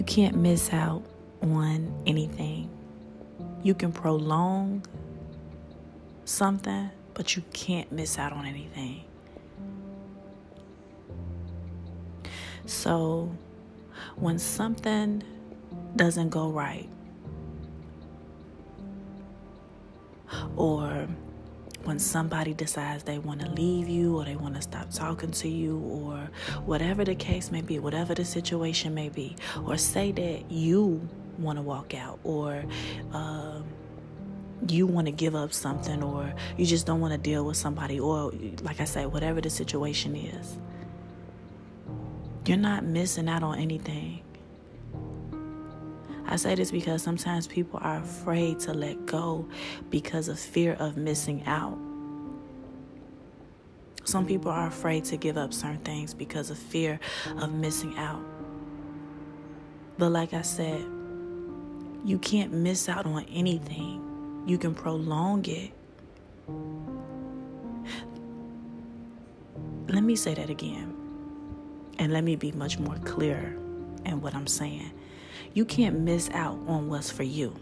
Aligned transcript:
You 0.00 0.06
can't 0.06 0.34
miss 0.34 0.72
out 0.72 1.02
on 1.42 1.92
anything. 2.06 2.70
You 3.62 3.74
can 3.74 3.92
prolong 3.92 4.82
something, 6.24 6.88
but 7.12 7.36
you 7.36 7.42
can't 7.52 7.92
miss 7.92 8.18
out 8.18 8.32
on 8.32 8.46
anything. 8.46 9.04
So, 12.64 13.30
when 14.16 14.38
something 14.38 15.22
doesn't 15.96 16.30
go 16.30 16.48
right, 16.48 16.88
or 20.56 21.08
when 21.84 21.98
somebody 21.98 22.54
decides 22.54 23.04
they 23.04 23.18
want 23.18 23.40
to 23.40 23.48
leave 23.50 23.88
you 23.88 24.18
or 24.18 24.24
they 24.24 24.36
want 24.36 24.54
to 24.54 24.62
stop 24.62 24.90
talking 24.90 25.30
to 25.30 25.48
you 25.48 25.78
or 25.78 26.30
whatever 26.64 27.04
the 27.04 27.14
case 27.14 27.50
may 27.50 27.62
be, 27.62 27.78
whatever 27.78 28.14
the 28.14 28.24
situation 28.24 28.94
may 28.94 29.08
be, 29.08 29.36
or 29.66 29.76
say 29.76 30.12
that 30.12 30.50
you 30.50 31.08
want 31.38 31.58
to 31.58 31.62
walk 31.62 31.94
out 31.94 32.18
or 32.22 32.64
um, 33.12 33.64
you 34.68 34.86
want 34.86 35.06
to 35.06 35.12
give 35.12 35.34
up 35.34 35.52
something 35.52 36.02
or 36.02 36.32
you 36.56 36.66
just 36.66 36.86
don't 36.86 37.00
want 37.00 37.12
to 37.12 37.18
deal 37.18 37.44
with 37.44 37.56
somebody 37.56 37.98
or 37.98 38.32
like 38.62 38.80
I 38.80 38.84
say, 38.84 39.06
whatever 39.06 39.40
the 39.40 39.50
situation 39.50 40.14
is, 40.14 40.58
you're 42.46 42.58
not 42.58 42.84
missing 42.84 43.28
out 43.28 43.42
on 43.42 43.58
anything. 43.58 44.22
I 46.30 46.36
say 46.36 46.54
this 46.54 46.70
because 46.70 47.02
sometimes 47.02 47.48
people 47.48 47.80
are 47.82 47.96
afraid 47.96 48.60
to 48.60 48.72
let 48.72 49.04
go 49.04 49.48
because 49.90 50.28
of 50.28 50.38
fear 50.38 50.74
of 50.74 50.96
missing 50.96 51.42
out. 51.44 51.76
Some 54.04 54.26
people 54.26 54.52
are 54.52 54.68
afraid 54.68 55.04
to 55.06 55.16
give 55.16 55.36
up 55.36 55.52
certain 55.52 55.80
things 55.80 56.14
because 56.14 56.50
of 56.50 56.56
fear 56.58 57.00
of 57.38 57.52
missing 57.52 57.98
out. 57.98 58.24
But 59.98 60.12
like 60.12 60.32
I 60.32 60.42
said, 60.42 60.80
you 62.04 62.18
can't 62.22 62.52
miss 62.52 62.88
out 62.88 63.06
on 63.06 63.24
anything. 63.24 64.44
You 64.46 64.56
can 64.56 64.72
prolong 64.72 65.44
it. 65.46 65.72
Let 69.88 70.04
me 70.04 70.14
say 70.14 70.34
that 70.34 70.48
again. 70.48 70.94
And 71.98 72.12
let 72.12 72.22
me 72.22 72.36
be 72.36 72.52
much 72.52 72.78
more 72.78 72.96
clear 73.04 73.58
in 74.06 74.20
what 74.20 74.34
I'm 74.34 74.46
saying. 74.46 74.92
You 75.52 75.64
can't 75.64 76.00
miss 76.00 76.30
out 76.30 76.58
on 76.66 76.88
what's 76.88 77.10
for 77.10 77.22
you. 77.22 77.54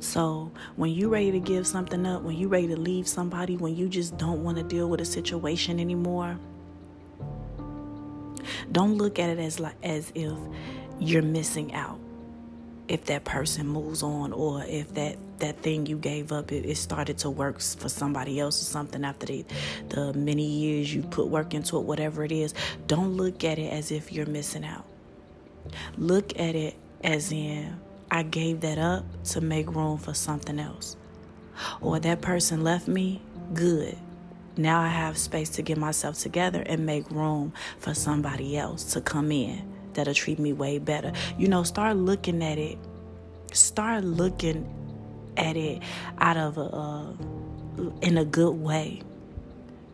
So 0.00 0.52
when 0.76 0.90
you're 0.90 1.08
ready 1.08 1.32
to 1.32 1.40
give 1.40 1.66
something 1.66 2.06
up, 2.06 2.22
when 2.22 2.36
you're 2.36 2.48
ready 2.48 2.68
to 2.68 2.76
leave 2.76 3.08
somebody, 3.08 3.56
when 3.56 3.76
you 3.76 3.88
just 3.88 4.16
don't 4.16 4.44
want 4.44 4.58
to 4.58 4.62
deal 4.62 4.88
with 4.88 5.00
a 5.00 5.04
situation 5.04 5.80
anymore, 5.80 6.38
don't 8.70 8.96
look 8.96 9.18
at 9.18 9.30
it 9.30 9.38
as 9.38 9.58
like 9.58 9.76
as 9.82 10.12
if 10.14 10.36
you're 10.98 11.22
missing 11.22 11.72
out 11.74 11.98
if 12.88 13.04
that 13.04 13.24
person 13.24 13.66
moves 13.66 14.02
on 14.02 14.32
or 14.32 14.64
if 14.64 14.94
that 14.94 15.16
that 15.38 15.56
thing 15.62 15.86
you 15.86 15.96
gave 15.96 16.32
up 16.32 16.50
it, 16.52 16.66
it, 16.66 16.76
started 16.76 17.18
to 17.18 17.30
work 17.30 17.60
for 17.60 17.88
somebody 17.88 18.40
else 18.40 18.60
or 18.60 18.64
something 18.64 19.04
after 19.04 19.26
the, 19.26 19.44
the 19.90 20.12
many 20.14 20.44
years 20.44 20.92
you 20.92 21.02
put 21.02 21.28
work 21.28 21.54
into 21.54 21.76
it 21.76 21.82
whatever 21.82 22.24
it 22.24 22.32
is 22.32 22.54
don't 22.86 23.16
look 23.16 23.44
at 23.44 23.58
it 23.58 23.72
as 23.72 23.92
if 23.92 24.12
you're 24.12 24.26
missing 24.26 24.64
out. 24.64 24.84
Look 25.96 26.38
at 26.38 26.54
it 26.54 26.74
as 27.04 27.30
in 27.32 27.78
i 28.10 28.22
gave 28.22 28.60
that 28.62 28.78
up 28.78 29.04
to 29.22 29.40
make 29.40 29.70
room 29.74 29.98
for 29.98 30.14
something 30.14 30.58
else. 30.58 30.96
Or 31.80 31.98
that 32.00 32.20
person 32.22 32.64
left 32.64 32.88
me 32.88 33.20
good. 33.54 33.96
Now 34.56 34.80
i 34.80 34.88
have 34.88 35.18
space 35.18 35.50
to 35.50 35.62
get 35.62 35.78
myself 35.78 36.18
together 36.18 36.62
and 36.66 36.86
make 36.86 37.10
room 37.10 37.52
for 37.78 37.94
somebody 37.94 38.56
else 38.56 38.92
to 38.94 39.00
come 39.00 39.30
in 39.30 39.77
that'll 39.98 40.14
treat 40.14 40.38
me 40.38 40.52
way 40.52 40.78
better. 40.78 41.12
You 41.36 41.48
know, 41.48 41.64
start 41.64 41.96
looking 41.96 42.42
at 42.42 42.56
it. 42.56 42.78
Start 43.52 44.04
looking 44.04 44.64
at 45.36 45.56
it 45.56 45.82
out 46.18 46.36
of 46.36 46.56
a, 46.56 46.60
uh, 46.60 47.12
in 48.00 48.16
a 48.16 48.24
good 48.24 48.54
way 48.54 49.02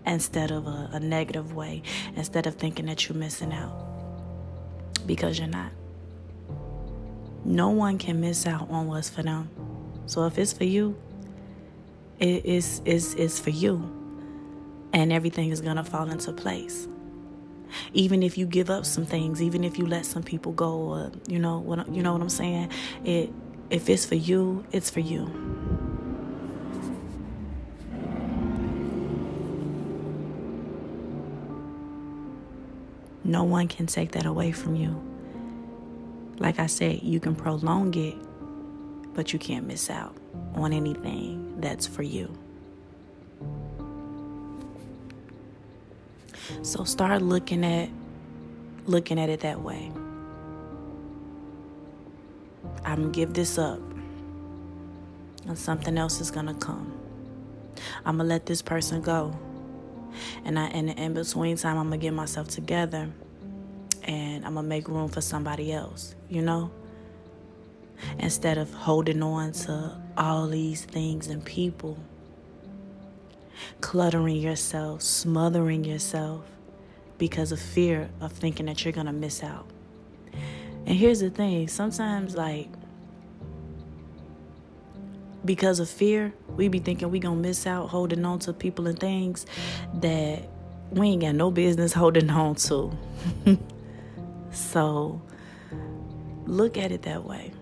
instead 0.07 0.51
of 0.51 0.67
a, 0.67 0.91
a 0.93 1.01
negative 1.01 1.55
way. 1.55 1.83
Instead 2.17 2.47
of 2.47 2.57
thinking 2.57 2.87
that 2.87 3.09
you're 3.09 3.17
missing 3.17 3.53
out 3.53 3.73
because 5.07 5.39
you're 5.39 5.49
not. 5.49 5.73
No 7.45 7.71
one 7.71 7.99
can 7.99 8.21
miss 8.21 8.47
out 8.47 8.71
on 8.71 8.87
what's 8.87 9.09
for 9.09 9.23
them. 9.23 9.49
So 10.07 10.27
if 10.27 10.39
it's 10.39 10.53
for 10.53 10.65
you, 10.65 10.97
it 12.19 12.45
is 12.45 12.81
is 12.85 13.15
is 13.15 13.41
for 13.41 13.51
you, 13.51 13.91
and 14.93 15.13
everything 15.13 15.51
is 15.51 15.61
gonna 15.61 15.85
fall 15.85 16.11
into 16.11 16.33
place 16.33 16.89
even 17.93 18.23
if 18.23 18.37
you 18.39 18.47
give 18.47 18.71
up 18.71 18.85
some 18.85 19.05
things, 19.07 19.43
even 19.43 19.65
if 19.65 19.79
you 19.79 19.87
let 19.87 20.07
some 20.07 20.23
people 20.23 20.53
go, 20.53 20.75
or 20.75 21.13
you 21.29 21.39
know 21.39 21.59
what 21.59 21.93
you 21.93 22.03
know 22.03 22.13
what 22.13 22.23
I'm 22.23 22.29
saying. 22.29 22.71
It 23.05 23.33
if 23.71 23.89
it's 23.89 24.05
for 24.05 24.15
you, 24.15 24.65
it's 24.73 24.91
for 24.91 25.01
you. 25.01 25.27
No 33.25 33.43
one 33.43 33.69
can 33.69 33.87
take 33.87 34.13
that 34.13 34.27
away 34.27 34.53
from 34.53 34.77
you. 34.77 35.03
Like 36.39 36.59
I 36.59 36.67
said, 36.67 37.03
you 37.03 37.21
can 37.21 37.35
prolong 37.35 37.95
it, 37.95 38.17
but 39.15 39.33
you 39.33 39.39
can't 39.39 39.67
miss 39.67 39.89
out 39.89 40.15
on 40.55 40.73
anything 40.73 41.59
that's 41.61 41.87
for 41.87 42.03
you. 42.03 42.37
So 46.63 46.85
start 46.85 47.23
looking 47.23 47.65
at 47.65 47.89
looking 48.87 49.19
at 49.19 49.29
it 49.29 49.41
that 49.41 49.61
way. 49.61 49.91
I'm 52.85 53.03
gonna 53.03 53.13
give 53.13 53.35
this 53.35 53.59
up. 53.59 53.81
And 55.47 55.59
something 55.59 55.99
else 55.99 56.21
is 56.21 56.31
gonna 56.31 56.55
come. 56.55 56.93
I'm 58.05 58.19
gonna 58.19 58.29
let 58.29 58.47
this 58.47 58.63
person 58.63 59.01
go. 59.03 59.37
And 60.45 60.59
I 60.59 60.67
and 60.67 60.91
in 60.91 61.15
between 61.15 61.57
time 61.57 61.79
I'm 61.79 61.87
gonna 61.87 61.99
get 61.99 62.13
myself 62.13 62.49
together 62.49 63.11
and 64.05 64.45
I'm 64.45 64.55
gonna 64.55 64.67
make 64.67 64.89
room 64.89 65.09
for 65.09 65.21
somebody 65.21 65.73
else, 65.73 66.15
you 66.29 66.43
know? 66.43 66.71
Instead 68.19 68.59
of 68.59 68.73
holding 68.73 69.23
on 69.23 69.53
to 69.53 69.97
all 70.17 70.47
these 70.47 70.85
things 70.85 71.29
and 71.29 71.45
people 71.45 71.99
cluttering 73.81 74.37
yourself, 74.37 75.03
smothering 75.03 75.85
yourself 75.85 76.45
because 77.19 77.53
of 77.53 77.61
fear 77.61 78.11
of 78.21 78.33
thinking 78.33 78.67
that 78.67 78.85
you're 78.85 78.93
going 78.93 79.07
to 79.07 79.13
miss 79.13 79.43
out. 79.43 79.67
And 80.87 80.97
here's 80.97 81.21
the 81.21 81.31
thing 81.31 81.69
sometimes, 81.69 82.35
like, 82.35 82.69
because 85.45 85.81
of 85.81 85.89
fear, 85.89 86.33
we 86.57 86.69
be 86.69 86.79
thinking 86.79 87.11
we 87.11 87.19
gonna 87.19 87.37
miss 87.37 87.67
out 87.67 87.89
holding 87.89 88.25
on 88.25 88.39
to 88.41 88.53
people 88.53 88.87
and 88.87 88.99
things 88.99 89.45
that 89.95 90.49
we 90.91 91.09
ain't 91.09 91.23
got 91.23 91.35
no 91.35 91.51
business 91.51 91.93
holding 92.03 92.31
on 92.31 92.55
to. 92.55 92.97
so 94.53 95.21
look 96.47 96.79
at 96.79 96.93
it 96.93 97.03
that 97.03 97.25
way. 97.25 97.53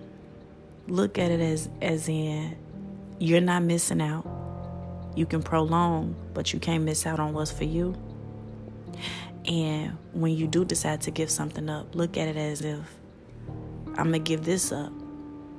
Look 0.87 1.19
at 1.19 1.31
it 1.31 1.41
as 1.41 1.69
as 1.81 2.09
in 2.09 2.57
you're 3.19 3.41
not 3.41 3.63
missing 3.63 4.01
out. 4.01 4.27
You 5.15 5.27
can 5.27 5.43
prolong, 5.43 6.17
but 6.35 6.53
you 6.53 6.59
can't 6.59 6.85
miss 6.85 7.07
out 7.07 7.21
on 7.21 7.35
what's 7.35 7.51
for 7.51 7.65
you. 7.65 7.95
And 9.45 9.99
when 10.13 10.37
you 10.37 10.47
do 10.47 10.65
decide 10.65 11.01
to 11.03 11.11
give 11.11 11.31
something 11.31 11.69
up, 11.69 11.95
look 11.95 12.17
at 12.17 12.29
it 12.29 12.37
as 12.37 12.63
if 12.63 12.81
I'm 13.89 14.11
going 14.11 14.13
to 14.13 14.19
give 14.21 14.45
this 14.45 14.73
up. 14.73 14.93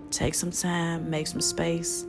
Take 0.10 0.36
some 0.36 0.52
time, 0.52 1.10
make 1.10 1.28
some 1.28 1.42
space, 1.42 2.06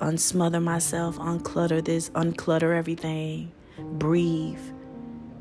unsmother 0.00 0.62
myself, 0.62 1.18
unclutter 1.18 1.84
this, 1.84 2.08
unclutter 2.10 2.76
everything, 2.76 3.52
breathe, 3.78 4.60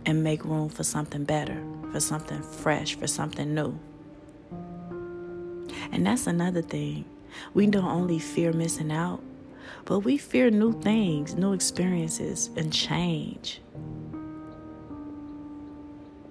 and 0.06 0.24
make 0.24 0.44
room 0.44 0.70
for 0.70 0.84
something 0.84 1.24
better, 1.24 1.62
for 1.92 2.00
something 2.00 2.42
fresh, 2.42 2.96
for 2.96 3.08
something 3.08 3.54
new. 3.54 3.78
And 5.92 6.06
that's 6.06 6.28
another 6.28 6.62
thing. 6.62 7.06
We 7.54 7.68
don't 7.68 7.86
only 7.86 8.20
fear 8.20 8.52
missing 8.52 8.92
out, 8.92 9.22
but 9.86 10.00
we 10.00 10.18
fear 10.18 10.50
new 10.50 10.74
things, 10.82 11.36
new 11.36 11.54
experiences, 11.54 12.50
and 12.56 12.72
change. 12.72 13.62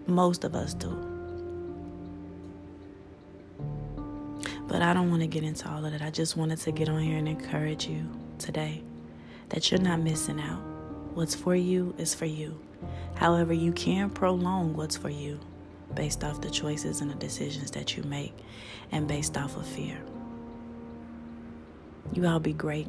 Most 0.07 0.45
of 0.45 0.55
us 0.55 0.75
do. 0.75 0.91
But 4.69 4.83
I 4.83 4.93
don't 4.93 5.11
want 5.11 5.23
to 5.23 5.29
get 5.29 5.43
into 5.43 5.69
all 5.69 5.85
of 5.85 5.93
that. 5.93 6.03
I 6.03 6.11
just 6.11 6.37
wanted 6.37 6.59
to 6.59 6.73
get 6.73 6.89
on 6.89 7.01
here 7.01 7.19
and 7.19 7.29
encourage 7.29 7.87
you 7.87 8.09
today 8.39 8.83
that 9.49 9.71
you're 9.71 9.81
not 9.81 10.01
missing 10.01 10.41
out. 10.41 10.63
What's 11.15 11.35
for 11.35 11.55
you 11.55 11.95
is 11.99 12.15
for 12.15 12.27
you. 12.27 12.61
However, 13.15 13.53
you 13.53 13.73
can 13.73 14.11
prolong 14.11 14.75
what's 14.75 14.97
for 14.97 15.09
you 15.09 15.41
based 15.95 16.25
off 16.25 16.41
the 16.41 16.51
choices 16.51 17.01
and 17.01 17.11
the 17.11 17.15
decisions 17.15 17.71
that 17.71 17.97
you 17.97 18.03
make 18.03 18.35
and 18.93 19.09
based 19.09 19.37
off 19.39 19.57
of 19.57 19.67
fear. 19.67 19.99
You 22.13 22.27
all 22.27 22.41
be 22.41 22.53
great 22.53 22.89